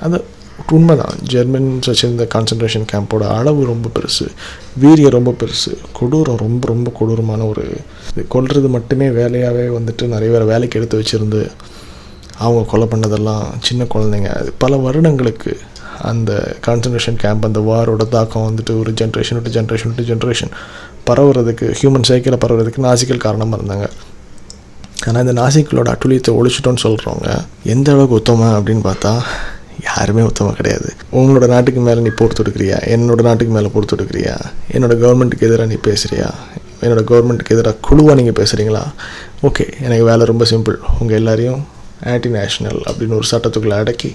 அது 0.00 0.24
உண்மை 0.70 0.96
தான் 0.96 1.16
ஜெர்மன்ஸ் 1.28 1.88
வச்சுருந்த 1.90 2.26
கான்சன்ட்ரேஷன் 2.34 2.86
கேம்போட 2.92 3.28
அளவு 3.28 3.64
ரொம்ப 3.64 3.90
பெருசு. 3.96 4.26
வீரியம் 4.82 5.16
ரொம்ப 5.16 5.34
பெருசு. 5.40 5.72
கொடூரம் 6.00 6.36
ரொம்ப 6.36 6.66
ரொம்ப 6.66 6.90
கொடூரமான 6.90 7.44
ஒரு 7.44 7.64
இது. 7.64 8.26
கொல்றது 8.34 8.68
மட்டுமே 8.68 9.08
வேலையாகவே 9.08 9.66
வந்துட்டு 9.78 10.06
நிறைய 10.06 10.38
பேர் 10.38 10.50
வேலைக்கு 10.52 10.78
எடுத்து 10.80 11.00
வச்சுருந்து 11.00 11.50
அவங்க 12.38 12.70
கொலை 12.70 12.88
பண்ணதெல்லாம் 12.90 13.44
சின்ன 13.60 13.84
குழந்தைங்க. 13.94 14.26
அது 14.26 14.52
பல 14.58 14.76
வருடங்களுக்கு 14.76 15.58
அந்த 16.02 16.56
கான்சன்ட்ரேஷன் 16.66 17.16
கேம்ப் 17.16 17.44
அந்த 17.44 17.60
வாரோட 17.60 18.08
தாக்கம் 18.08 18.46
வந்துட்டு 18.50 18.78
ஒரு 18.78 18.90
ஜென்ரேஷன் 18.90 19.38
விட்டு 19.38 19.56
ஜென்ரேஷன் 19.56 19.90
விட்டு 19.94 20.14
ஜென்ரேஷன் 20.14 20.52
பரவுறதுக்கு 21.10 21.68
ஹியூமன் 21.80 22.08
சைக்கிளில் 22.10 22.42
பரவுறதுக்கு 22.44 22.86
நாசிகள் 22.88 23.24
காரணமாக 23.26 23.58
இருந்தாங்க. 23.60 23.88
ஆனால் 25.08 25.22
இந்த 25.24 25.34
நாசிக்களோட 25.40 25.88
அட்டுழியத்தை 25.94 26.32
ஒழிச்சிட்டோன்னு 26.38 26.84
சொல்கிறவங்க 26.86 27.28
எந்த 27.74 27.88
அளவுக்கு 27.94 28.18
உத்தமம் 28.20 28.56
அப்படின்னு 28.58 28.82
பார்த்தா 28.88 29.12
யாருமே 29.88 30.22
உத்தமம் 30.30 30.56
கிடையாது. 30.58 30.88
உங்களோட 31.18 31.46
நாட்டுக்கு 31.52 31.82
மேலே 31.86 32.00
நீ 32.06 32.10
போர் 32.18 32.36
தொடுக்கிறியா? 32.38 32.78
என்னோட 32.94 33.20
நாட்டுக்கு 33.28 33.54
மேலே 33.56 33.68
போர் 33.74 33.90
தொடுக்கிறியா? 33.92 34.34
என்னோட 34.74 34.94
கவர்மெண்ட்டுக்கு 35.04 35.46
எதிராக 35.48 35.68
நீ 35.72 35.78
பேசுகிறியா 35.88 36.28
என்னோட 36.84 37.02
கவர்மெண்ட்டுக்கு 37.10 37.54
எதிராக 37.56 37.80
குழுவாக 37.86 38.14
நீங்கள் 38.18 38.36
பேசுகிறீங்களா 38.40 38.84
ஓகே 39.48 39.64
எனக்கு 39.86 40.04
வேலை 40.10 40.28
ரொம்ப 40.32 40.44
சிம்பிள் 40.52 40.76
உங்கள் 41.00 41.18
எல்லாரையும் 41.20 41.60
ஆன்டி 42.12 42.28
நேஷ்னல் 42.36 42.80
அப்படின்னு 42.88 43.16
ஒரு 43.20 43.26
சட்டத்துக்குள்ளே 43.32 43.78
அடக்கி 43.82 44.10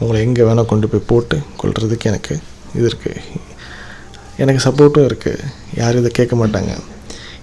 உங்களை 0.00 0.20
எங்கே 0.26 0.46
வேணால் 0.48 0.70
கொண்டு 0.70 0.86
போய் 0.92 1.08
போட்டு 1.10 1.38
கொள்கிறதுக்கு 1.60 2.08
எனக்கு 2.12 2.34
இது 2.78 2.86
இருக்குது 2.90 3.20
எனக்கு 4.42 4.60
சப்போர்ட்டும் 4.66 5.06
இருக்குது 5.08 5.46
யாரும் 5.80 6.02
இதை 6.02 6.10
கேட்க 6.18 6.34
மாட்டாங்க. 6.42 6.72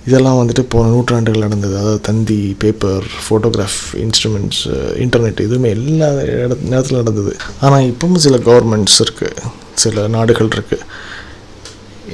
இதெல்லாம் 0.08 0.38
வந்துட்டு 0.40 0.64
போன 0.74 0.90
நூற்றாண்டுகள் 0.94 1.46
நடந்தது. 1.46 1.76
அதாவது 1.82 2.00
தந்தி 2.08 2.38
பேப்பர் 2.62 3.06
ஃபோட்டோகிராஃப் 3.26 3.82
இன்ஸ்ட்ருமெண்ட்ஸ் 4.04 4.64
இன்டர்நெட் 5.04 5.44
இதுவுமே 5.46 5.70
எல்லா 5.78 6.08
இட 6.32 6.56
நேரத்தில் 6.72 7.00
நடந்தது. 7.02 7.34
ஆனால் 7.66 7.88
இப்பவும் 7.92 8.24
சில 8.26 8.38
கவர்மெண்ட்ஸ் 8.50 8.98
இருக்குது 9.06 9.52
சில 9.84 10.08
நாடுகள் 10.16 10.54
இருக்குது 10.56 10.88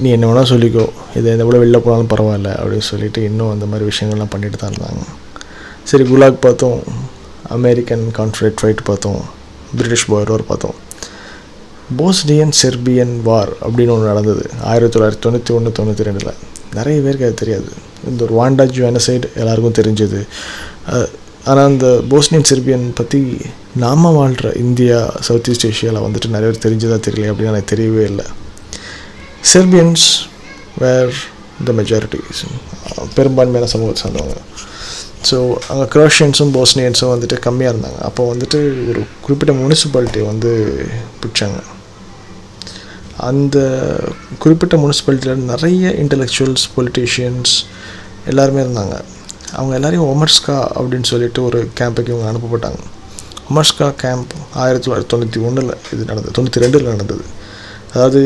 நீ 0.04 0.10
என்ன 0.16 0.26
வேணால் 0.30 0.52
சொல்லிக்கோ. 0.52 0.86
இதை 1.18 1.28
எந்த 1.36 1.46
விட 1.48 1.58
வெளில 1.62 1.80
போனாலும் 1.86 2.12
பரவாயில்ல 2.12 2.50
அப்படின்னு 2.62 2.90
சொல்லிட்டு 2.92 3.22
இன்னும் 3.30 3.54
அந்த 3.54 3.66
மாதிரி 3.72 3.88
விஷயங்கள்லாம் 3.92 4.34
பண்ணிட்டு 4.34 4.60
தான் 4.62 4.72
இருந்தாங்க. 4.74 5.04
சரி 5.92 6.04
குலாக் 6.12 6.44
பார்த்தோம். 6.46 6.80
அமெரிக்கன் 7.58 8.06
கான்ஃபரேட் 8.20 8.60
ஃபைட் 8.62 8.88
பார்த்தோம். 8.90 9.22
பிரிட்டிஷ் 9.78 10.08
பாய்ரோர் 10.12 10.50
பார்த்தோம். 10.52 10.78
போஸ்னியன் 11.98 12.54
செர்பியன் 12.62 13.14
வார் 13.28 13.52
அப்படின்னு 13.66 13.94
ஒன்று 13.96 14.12
நடந்தது. 14.12 14.44
ஆயிரத்தி 14.72 14.94
தொள்ளாயிரத்தி 14.96 15.24
தொண்ணூற்றி 15.26 15.52
ஒன்று 15.58 15.78
தொண்ணூற்றி 15.80 16.08
ரெண்டில். 16.08 16.34
நிறைய 16.78 16.98
பேருக்கு 17.06 17.28
அது 17.28 17.42
தெரியாது. 17.42 17.70
இந்த 18.10 18.20
ஒரு 18.26 18.34
வாண்டா 18.40 18.66
ஜுவனசைடு 18.76 19.28
எல்லாருக்கும் 19.42 19.78
தெரிஞ்சது. 19.80 20.20
ஆனால் 21.50 21.68
அந்த 21.72 21.88
போஸ்னியன் 22.12 22.48
செர்பியன் 22.50 22.86
பற்றி 23.00 23.22
நாம 23.84 24.12
வாழ்கிற 24.18 24.48
இந்தியா 24.66 24.98
சவுத் 25.28 25.50
ஈஸ்ட் 25.52 25.66
ஏஷியாவில் 25.70 26.06
வந்துட்டு 26.06 26.34
நிறைய 26.36 26.50
பேர் 26.52 26.64
தெரிஞ்சதாக 26.66 27.00
தெரியல 27.08 27.32
அப்படின்னு 27.32 27.54
எனக்கு 27.54 27.72
தெரியவே 27.74 28.04
இல்லை. 28.12 28.26
செர்பியன்ஸ் 29.54 30.06
வேர் 30.84 31.14
த 31.68 31.74
மெஜாரிட்டிஸ் 31.80 32.44
பெரும்பான்மையான 33.18 33.70
சமூகத்தை 33.74 34.02
சார்ந்தவங்க. 34.04 34.38
ஸோ 35.30 35.38
அங்கே 35.72 35.86
க்ரோஷியன்ஸும் 35.96 36.54
போஸ்னியன்ஸும் 36.58 37.14
வந்துட்டு 37.14 37.38
கம்மியாக 37.48 37.74
இருந்தாங்க. 37.74 38.00
அப்போ 38.10 38.22
வந்துட்டு 38.34 38.60
ஒரு 38.92 39.02
குறிப்பிட்ட 39.26 39.54
முனிசிபாலிட்டியை 39.64 40.26
வந்து 40.32 40.52
பிடிச்சாங்க. 41.22 41.60
அந்த 43.28 43.58
குறிப்பிட்ட 44.44 44.76
முனிசிபாலிட்டியில் 44.84 45.50
நிறைய 45.52 45.90
இன்டலெக்சுவல்ஸ் 46.04 46.66
பொலிட்டீஷியன்ஸ் 46.76 47.54
எல்லாருமே 48.32 48.62
இருந்தாங்க. 48.66 48.96
அவங்க 49.58 49.74
எல்லாரையும் 49.80 50.10
ஒமர்ஸ்கா 50.14 50.58
அப்படின்னு 50.78 51.10
சொல்லிட்டு 51.12 51.42
ஒரு 51.50 51.60
கேம்புக்கு 51.80 52.14
இவங்க 52.14 52.30
அனுப்பப்பட்டாங்க. 52.32 52.82
ஒமர்ஸ்கா 53.50 53.88
கேம்ப் 54.04 54.34
ஆயிரத்தி 54.64 54.86
தொள்ளாயிரத்தி 54.86 55.12
தொண்ணூற்றி 55.14 55.42
ஒன்றில் 55.48 55.74
இது 55.94 56.02
நடந்தது 56.12 56.36
தொண்ணூற்றி 56.38 56.64
ரெண்டில் 56.64 56.90
நடந்தது. 56.94 57.26
அதாவது 57.94 58.22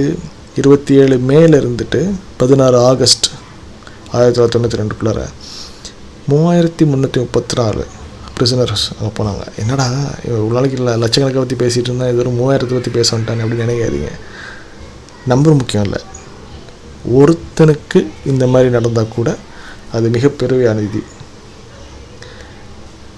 இருபத்தி 0.61 0.93
ஏழு 1.01 1.15
மேல 1.31 1.51
இருந்துட்டு 1.63 2.01
பதினாறு 2.41 2.77
ஆகஸ்ட் 2.91 3.27
ஆயிரத்தி 4.17 4.35
தொள்ளாயிரத்தி 4.35 4.57
தொண்ணூற்றி 4.57 4.81
ரெண்டுக்குள்ளார 4.81 5.21
மூவாயிரத்தி 6.31 6.83
முந்நூற்றி 6.91 7.19
முப்பத்தி 7.23 7.55
நாலு 7.61 7.85
ப்ரிசனர்ஸ் 8.37 8.85
அங்கே 8.97 9.11
போனாங்க. 9.17 9.43
என்னடா 9.61 9.87
இவ்வளோ 10.27 10.53
நாளைக்கு 10.57 10.77
இல்லை 10.79 10.93
லட்சக்கணக்கை 11.01 11.41
பற்றி 11.41 11.57
பேசிகிட்டு 11.63 11.89
இருந்தால் 11.89 12.11
இது 12.11 12.21
ஒரு 12.25 12.31
மூவாயிரத்தை 12.37 12.75
பற்றி 12.77 12.93
பேச 12.97 13.07
வந்துட்டானே 13.15 13.43
அப்படின்னு 13.45 13.65
நினைக்காதீங்க. 13.67 14.11
நம்பர் 15.27 15.53
முக்கியம் 15.53 15.83
இல்லை. 15.83 16.01
ஒருத்தனுக்கு 17.19 18.07
இந்த 18.25 18.47
மாதிரி 18.47 18.69
நடந்தால் 18.69 19.07
கூட 19.07 19.37
அது 19.91 20.09
மிகப்பெரிய 20.09 20.69
அநீதி. 20.69 21.03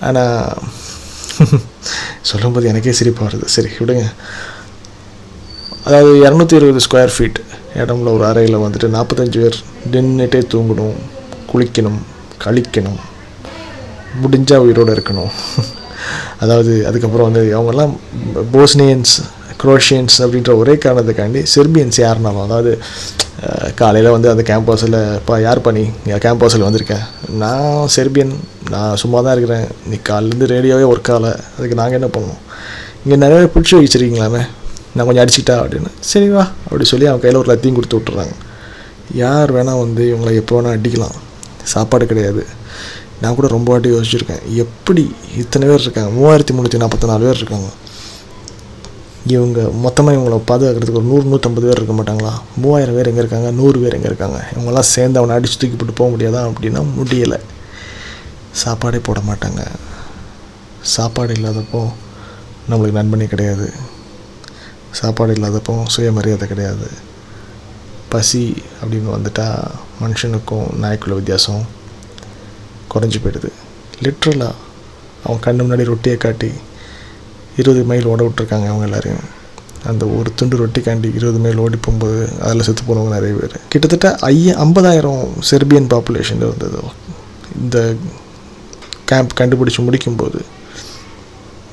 ஆனால் 0.02 0.58
சொல்லும்போது 2.22 2.68
எனக்கே 2.68 2.92
சிரிப்பாக 2.92 3.26
வருது. 3.28 3.46
சரி 3.46 3.70
விடுங்க. 3.80 4.04
அதாவது 5.86 6.12
இரநூத்தி 6.24 6.54
இருபது 6.54 6.80
ஸ்கொயர் 6.80 7.14
ஃபீட் 7.16 7.40
இடம்ல 7.76 8.14
ஒரு 8.14 8.26
அறையில் 8.26 8.58
வந்துட்டு 8.58 8.88
நாற்பத்தஞ்சு 8.88 9.40
பேர் 9.40 9.58
நின்றுட்டே 9.92 10.42
தூங்கணும் 10.54 10.96
குளிக்கணும் 11.54 12.00
கழிக்கணும் 12.44 13.00
முடிஞ்சால் 14.22 14.58
உயிரோடு 14.58 14.96
இருக்கணும். 14.96 15.32
அதாவது 16.40 16.88
அதுக்கப்புறம் 16.88 17.32
வந்து 17.32 17.58
அவங்கெல்லாம் 17.58 17.94
போஸ்னியன்ஸ் 18.54 19.14
குரோஷியன்ஸ் 19.66 20.18
அப்படின்ற 20.20 20.56
ஒரே 20.56 20.74
காரணத்துக்காண்டி 20.74 21.42
செர்பியன்ஸ் 21.56 21.98
யாருனாலும் 22.06 22.44
அதாவது 22.44 22.72
காலையில் 23.76 24.14
வந்து 24.16 24.30
அந்த 24.30 24.44
கேம்பஸில் 24.52 25.16
இப்போ 25.16 25.42
யார் 25.42 25.62
பண்ணி 25.62 25.84
கேம்பஸில் 26.26 26.66
வந்திருக்கேன் 26.68 27.06
நான் 27.44 27.88
செர்பியன். 27.96 28.34
நான் 28.70 28.96
சும்மா 28.96 29.22
தான் 29.22 29.36
இருக்கிறேன். 29.38 29.68
நீ 29.90 29.96
காலிலேருந்து 30.10 30.46
ரேடியோவே 30.54 30.86
ஒர்க் 30.94 31.12
ஆகலை. 31.16 31.34
அதுக்கு 31.58 31.80
நாங்கள் 31.82 31.98
என்ன 32.00 32.10
பண்ணோம் 32.16 32.40
இங்கே 33.04 33.16
நிறைய 33.16 33.50
பிடிச்சி 33.56 33.76
வச்சுருக்கீங்களாமே. 33.80 34.42
நான் 34.96 35.06
கொஞ்சம் 35.06 35.24
அடிச்சிட்டா? 35.26 35.56
அப்படின்னு. 35.64 35.92
சரி 36.00 36.30
வா. 36.30 36.44
அப்படி 36.64 36.86
சொல்லி 36.86 37.06
அவன் 37.06 37.22
கையில் 37.22 37.40
ஒரு 37.40 37.50
லத்தியும் 37.54 37.78
கொடுத்து 37.80 37.98
விட்டுறாங்க. 37.98 38.36
யார் 39.14 39.54
வேணால் 39.56 39.84
வந்து 39.84 40.04
இவங்களை 40.12 40.34
எப்போ 40.36 40.62
வேணால் 40.62 40.78
அடிக்கலாம். 40.78 41.18
சாப்பாடு 41.64 42.06
கிடையாது. 42.06 42.46
நான் 43.22 43.36
கூட 43.36 43.48
ரொம்ப 43.48 43.72
வாட்டி 43.72 43.90
யோசிச்சுருக்கேன். 43.90 44.44
எப்படி 44.54 45.16
இத்தனை 45.38 45.68
பேர் 45.68 45.82
இருக்காங்க? 45.82 46.12
மூவாயிரத்தி 46.20 46.56
முந்நூற்றி 46.56 46.82
நாற்பத்தி 46.84 47.06
நாலு 47.06 47.24
பேர் 47.26 47.36
இருக்காங்க. 47.36 47.70
இவங்க 49.28 49.60
மொத்தமாக 49.62 50.18
இவங்களை 50.18 50.38
பாதுகாக்கிறதுக்கு 50.52 51.00
ஒரு 51.02 51.10
நூறு 51.12 51.26
நூற்றம்பது 51.30 51.66
பேர் 51.68 51.82
இருக்க 51.82 51.94
மாட்டாங்களா? 51.94 52.32
மூவாயிரம் 52.56 52.96
பேர் 52.96 53.06
எங்கே 53.06 53.20
இருக்காங்க? 53.20 53.52
நூறு 53.52 53.80
பேர் 53.80 53.94
எங்கே 53.94 54.06
இருக்காங்க? 54.06 54.46
இவங்கெல்லாம் 54.56 54.92
சேர்ந்து 54.94 55.20
அவனை 55.20 55.36
அடித்து 55.36 55.58
தூக்கி 55.58 55.76
போட்டு 55.76 55.94
போக 55.94 56.10
முடியாதா 56.16 56.42
அப்படின்னா 56.50 56.84
முடியலை. 56.98 57.40
சாப்பாடே 58.52 59.00
போட 59.00 59.20
மாட்டாங்க. 59.20 59.68
சாப்பாடு 60.82 61.34
இல்லாதப்போ 61.34 61.82
நம்மளுக்கு 62.70 63.00
நண்பனே 63.00 63.26
கிடையாது. 63.26 63.74
சாப்பாடு 64.92 65.34
இல்லாதப்போ 65.34 65.84
சுயமரியாதை 65.86 66.48
கிடையாது. 66.48 66.90
பசி 68.10 68.64
அப்படின்னு 68.84 69.10
வந்துட்டால் 69.16 69.72
மனுஷனுக்கும் 70.02 70.68
நாய்க்குள்ள 70.82 71.14
வித்தியாசம் 71.14 71.64
குறைஞ்சி 72.94 73.20
போயிடுது. 73.24 73.52
லிட்ரலாக 74.04 74.54
அவன் 75.24 75.44
கண்ணு 75.46 75.64
முன்னாடி 75.66 75.84
ரொட்டியை 75.84 76.18
காட்டி 76.18 76.52
இருபது 77.60 77.82
மைல் 77.90 78.10
ஓட 78.12 78.22
விட்ருக்காங்க 78.28 78.68
அவங்க 78.72 78.86
எல்லாரையும். 78.90 79.26
அந்த 79.90 80.04
ஒரு 80.18 80.30
துண்டு 80.40 80.56
ரொட்டிக்காண்டி 80.62 81.10
இருபது 81.18 81.40
மைல் 81.44 81.62
ஓடி 81.64 81.78
போகும்போது 81.86 82.20
அதில் 82.46 82.66
செத்து 82.68 82.84
போனவங்க 82.88 83.12
நிறைய 83.18 83.34
பேர். 83.40 83.56
கிட்டத்தட்ட 83.74 84.10
ஐய 84.30 84.56
ஐம்பதாயிரம் 84.66 85.22
செர்பியன் 85.50 85.90
பாப்புலேஷன் 85.94 86.44
இருந்தது. 86.48 86.82
இந்த 87.64 87.78
கேம்ப் 89.12 89.38
கண்டுபிடிச்சி 89.40 89.82
முடிக்கும்போது 89.88 90.40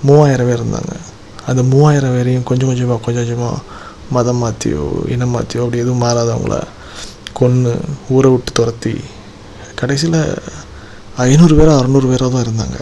மூவாயிரம் 0.09 0.49
பேர் 0.51 0.63
இருந்தாங்க. 0.63 0.93
அந்த 1.51 1.63
மூவாயிரம் 1.73 2.15
பேரையும் 2.17 2.47
கொஞ்சம் 2.51 2.71
கொஞ்சமாக 2.71 3.01
கொஞ்சம் 3.07 3.25
கொஞ்சமாக 3.25 3.59
மதம் 4.17 4.41
மாற்றியோ 4.43 4.87
இனம் 5.15 5.35
மாற்றியோ 5.35 5.63
அப்படி 5.65 5.83
எதுவும் 5.85 6.03
மாறாதவங்கள 6.07 6.57
கொன்று 7.39 7.73
ஊரை 8.15 8.31
விட்டு 8.33 8.53
துரத்தி 8.59 8.93
கடைசியில் 9.81 10.21
ஐநூறு 11.27 11.55
பேரோ 11.59 11.73
அறநூறு 11.79 12.07
பேரோ 12.11 12.27
தான் 12.35 12.45
இருந்தாங்க. 12.47 12.79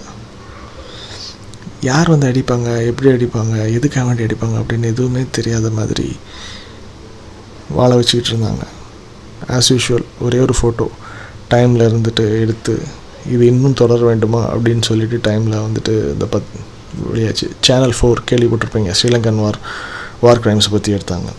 யார் 1.82 2.08
வந்து 2.08 2.28
அடிப்பாங்க? 2.28 2.86
எப்படி 2.86 3.10
அடிப்பாங்க? 3.10 3.72
எதுக்காக 3.72 4.06
வேண்டி 4.06 4.22
அடிப்பாங்க? 4.22 4.58
அப்படின்னு 4.58 4.84
எதுவுமே 4.84 5.24
தெரியாத 5.30 5.70
மாதிரி 5.70 6.16
வாழ 7.70 7.94
வச்சுக்கிட்டு 7.94 8.38
இருந்தாங்க. 8.38 8.64
ஆஸ் 9.48 9.68
யூஷுவல் 9.68 10.04
ஒரே 10.20 10.38
ஒரு 10.38 10.54
ஃபோட்டோ 10.62 10.86
டைமில் 11.50 11.90
இருந்துட்டு 11.90 12.40
எடுத்து 12.40 12.82
இது 13.30 13.46
இன்னும் 13.46 13.74
தொடர 13.74 14.04
வேண்டுமா? 14.04 14.54
அப்படின்னு 14.54 14.82
சொல்லிட்டு 14.82 15.30
டைமில் 15.30 15.66
வந்துட்டு 15.66 16.12
இந்த 16.12 16.28
பத் 16.32 16.48
வெளியாச்சு. 17.12 17.50
சேனல் 17.60 17.94
ஃபோர் 18.00 18.14
கேள்விப்பட்டிருப்பீங்க. 18.30 18.94
ஸ்ரீலங்கன் 19.02 19.40
வார் 19.40 19.58
வார் 20.20 20.40
கிரைம்ஸ் 20.40 20.70
பற்றி 20.70 20.92
எடுத்தாங்க. 20.92 21.30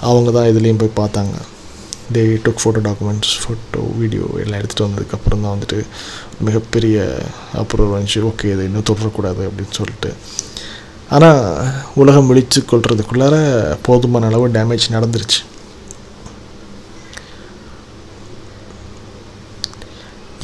அவங்க 0.00 0.30
தான் 0.30 0.46
இதுலேயும் 0.46 0.82
போய் 0.82 1.08
பார்த்தாங்க. 1.08 1.34
They 2.14 2.22
took 2.44 2.60
photo 2.62 2.80
documents 2.86 3.34
photo 3.42 3.80
video 4.00 4.24
எல்லாம் 4.42 4.60
எடுத்துகிட்டு 4.60 4.86
வந்ததுக்கப்புறம் 4.86 5.42
தான் 5.44 5.54
வந்துட்டு 5.54 5.78
மிகப்பெரிய 6.46 6.96
அப்ரூவ் 7.62 7.94
வந்துச்சு. 7.96 8.20
ஓகே 8.30 8.50
இதை 8.54 8.64
இன்னும் 8.68 8.88
தொடரக்கூடாது 8.90 9.42
அப்படின்னு 9.48 9.78
சொல்லிட்டு. 9.80 10.10
ஆனால் 11.16 11.42
உலகம் 12.02 12.28
விழித்து 12.30 12.60
கொள்றதுக்குள்ளார 12.72 13.36
போதுமான 13.86 14.26
அளவு 14.30 14.48
டேமேஜ் 14.56 14.94
நடந்துருச்சு. 14.96 15.40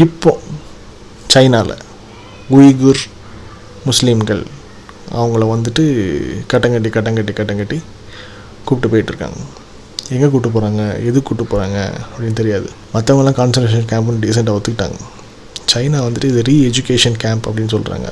இப்போ 0.04 0.30
சைனாவில் 1.34 1.84
உய்குர் 2.56 3.02
முஸ்லீம்கள் 3.88 4.42
அவங்கள 5.18 5.44
வந்துட்டு 5.52 5.84
கட்டங்கட்டி 6.52 6.90
கட்டங்கட்டி 6.96 7.32
கட்டங்கட்டி 7.38 7.78
கூப்பிட்டு 8.66 8.90
போயிட்டுருக்காங்க 8.92 9.40
எங்கே 10.14 10.26
கூப்பிட்டு 10.32 10.50
போகிறாங்க 10.54 10.82
எது 11.08 11.18
கூப்பிட்டு 11.22 11.44
போகிறாங்க 11.52 11.78
அப்படின்னு 12.10 12.38
தெரியாது. 12.40 12.68
மற்றவங்களாம் 12.94 13.38
கான்சன்ட்ரேஷன் 13.38 13.88
கேம்ப்னு 13.92 14.22
டீசெண்டாக 14.24 14.56
ஒத்துக்கிட்டாங்க. 14.58 14.98
சைனா 15.72 16.00
வந்துட்டு 16.06 16.28
இது 16.32 16.42
ரீ 16.48 16.54
எஜுகேஷன் 16.68 17.16
கேம்ப் 17.24 17.46
அப்படின்னு 17.48 17.72
சொல்கிறாங்க 17.76 18.08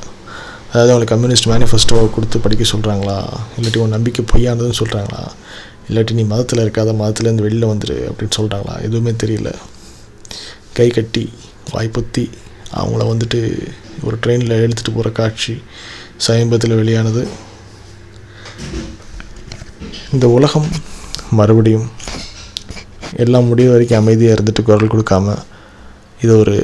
அதாவது 0.70 0.90
அவங்களை 0.92 1.06
கம்யூனிஸ்ட் 1.12 1.48
மேனிஃபெஸ்டோவை 1.50 2.06
கொடுத்து 2.14 2.36
படிக்க 2.44 2.64
சொல்கிறாங்களா 2.72 3.18
இல்லாட்டி 3.56 3.80
உன் 3.82 3.94
நம்பிக்கை 3.96 4.22
பொய்யானதுன்னு 4.32 4.78
சொல்கிறாங்களா 4.80 5.22
இல்லாட்டி 5.88 6.16
நீ 6.18 6.22
மதத்தில் 6.32 6.62
இருக்காத 6.64 6.92
மதத்துலேருந்து 7.00 7.44
வெளியில் 7.46 7.70
வந்துரு 7.72 7.96
அப்படின்னு 8.10 8.36
சொல்கிறாங்களா 8.38 8.74
எதுவுமே 8.86 9.12
தெரியல. 9.22 9.50
கை 10.78 10.88
கட்டி 10.96 11.24
வாய்ப்புத்தி 11.74 12.24
அவங்கள 12.80 13.02
வந்துட்டு 13.12 13.40
ஒரு 14.06 14.16
ட்ரெயினில் 14.22 14.62
எடுத்துகிட்டு 14.64 14.96
போகிற 14.96 15.10
காட்சி 15.20 15.54
சமீபத்தில் 16.26 16.78
வெளியானது. 16.80 17.22
இந்த 20.14 20.26
உலகம் 20.38 20.68
மறுபடியும் 21.38 21.86
எல்லாம் 23.22 23.48
முடிவு 23.50 23.72
வரைக்கும் 23.72 24.00
அமைதியாக 24.00 24.36
இருந்துட்டு 24.36 24.66
குரல் 24.68 24.92
கொடுக்காம 24.94 25.36
இது 26.22 26.32
ஒரு 26.42 26.56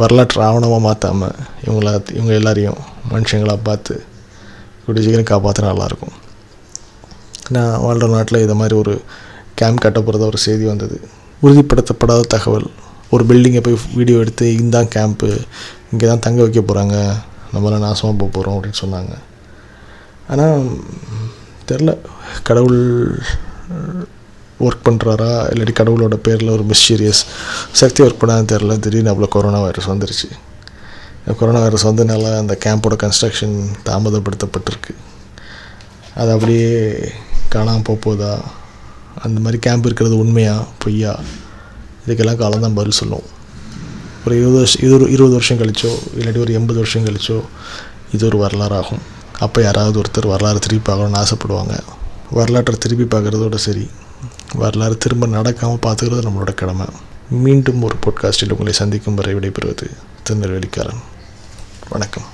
வரலாற்று 0.00 0.40
ஆவணமாக 0.46 0.84
மாற்றாமல் 0.86 1.36
இவங்கள 1.64 1.88
இவங்க 2.18 2.32
எல்லாரையும் 2.40 2.80
மனுஷங்களாக 3.12 3.66
பார்த்து 3.68 3.94
கூடிய 4.84 5.02
சீக்கிரம் 5.04 5.30
காப்பாற்ற 5.30 5.62
நல்லாயிருக்கும். 5.70 6.14
நான் 7.54 7.74
வாழ்கிற 7.84 8.08
நாட்டில் 8.14 8.42
இதை 8.44 8.54
மாதிரி 8.60 8.74
ஒரு 8.82 8.94
கேம்ப் 9.60 9.82
கட்ட 9.84 9.98
போகிறதா 10.00 10.30
ஒரு 10.32 10.40
செய்தி 10.46 10.64
வந்தது. 10.70 10.96
உறுதிப்படுத்தப்படாத 11.42 12.28
தகவல். 12.34 12.68
ஒரு 13.14 13.24
பில்டிங்கை 13.30 13.60
போய் 13.64 13.78
வீடியோ 13.98 14.18
எடுத்து 14.24 14.46
இந்தான் 14.60 14.92
கேம்ப்பு 14.96 15.30
இங்கே 15.92 16.06
தான் 16.10 16.24
தங்க 16.26 16.40
வைக்க 16.44 16.60
போகிறாங்க 16.60 16.96
நம்மளாம் 17.54 17.84
நாசமாக 17.86 18.14
போக 18.20 18.30
போகிறோம் 18.36 18.56
அப்படின்னு 18.56 18.82
சொன்னாங்க. 18.84 19.14
ஆனால் 20.32 20.68
தெரில 21.70 21.90
கடவுள் 22.48 22.80
ஒர்க் 24.60 24.84
பண்ணுறாரா 24.86 25.30
இல்லாட்டி 25.52 25.74
கடவுளோட 25.78 26.16
பேரில் 26.26 26.52
ஒரு 26.56 26.64
மிஸ்டீரியஸ் 26.70 27.22
சக்தி 27.80 28.04
ஒர்க் 28.04 28.20
பண்ணான்னு 28.20 28.50
தெரில 28.52 28.78
திடீர்னு 28.78 29.12
அவ்வளோ 29.12 29.28
கொரோனா 29.28 29.60
வைரஸ் 29.60 29.88
வந்துருச்சு. 29.90 30.28
கொரோனா 31.38 31.60
வைரஸ் 31.60 31.86
வந்ததுனால 31.88 32.24
அந்த 32.42 32.54
கேம்போட 32.64 32.96
கன்ஸ்ட்ரக்ஷன் 33.02 33.56
தாமதப்படுத்தப்பட்டிருக்கு. 33.88 34.94
அது 36.14 36.30
அப்படியே 36.32 36.68
காணாமல் 37.48 38.02
போக 38.04 38.38
அந்த 39.22 39.38
மாதிரி 39.40 39.58
கேம்ப் 39.58 39.86
இருக்கிறது 39.86 40.16
உண்மையா? 40.18 40.54
பொய்யா? 40.82 41.12
இதுக்கெல்லாம் 42.06 42.40
காலம் 42.42 42.64
தான் 42.66 42.78
பதில் 42.78 42.98
சொல்லும். 43.00 43.26
ஒரு 44.24 44.34
இருபது 44.40 44.58
வருஷம் 44.58 44.82
இது 44.86 44.92
ஒரு 44.94 45.06
இருபது 45.10 45.34
வருஷம் 45.38 45.60
கழிச்சோ 45.60 45.92
இல்லாட்டி 46.18 46.40
ஒரு 46.44 46.52
எண்பது 46.52 46.78
வருஷம் 46.82 47.06
கழிச்சோ 47.06 47.38
இது 48.12 48.26
ஒரு 48.26 48.38
வரலாறு 48.44 48.76
ஆகும் 48.76 49.02
அப்போ 49.38 49.58
யாராவது 49.62 50.00
ஒருத்தர் 50.02 50.32
வரலாறு 50.32 50.58
திருப்பி 50.58 50.84
பார்க்கணும்னு 50.88 51.20
ஆசைப்படுவாங்க. 51.22 51.76
வரலாற்றை 52.34 52.76
திருப்பி 52.78 53.16
பார்க்குறதோட 53.16 53.54
சரி. 53.54 53.90
வரலாறு 54.54 54.98
திரும்ப 54.98 55.26
நடக்காமல் 55.26 55.82
பார்த்துக்கிறது 55.82 56.24
நம்மளோட 56.26 56.54
கடமை. 56.54 56.86
மீண்டும் 57.30 57.82
ஒரு 57.82 57.94
பாட்காஸ்டில் 58.06 58.50
உங்களை 58.50 58.72
சந்திக்கும் 58.72 59.14
வரை 59.14 59.34
விடைபெறுவது 59.34 59.90
திருநெல்வேலிக்காரன். 60.22 61.02
வணக்கம். 61.88 62.33